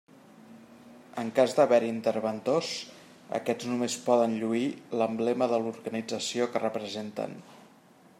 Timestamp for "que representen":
6.57-7.37